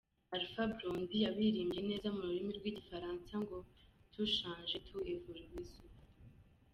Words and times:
Alpha 0.35 0.63
Blondi 0.77 1.17
yabiririmbye 1.25 1.81
neza 1.89 2.07
mu 2.15 2.21
rurimi 2.27 2.51
rw’igifaransa 2.59 3.31
ngo 3.43 3.57
“Tout 4.11 4.31
change, 4.39 4.73
tout 4.87 5.01
évolue 5.13 5.63
sauf…” 5.71 6.05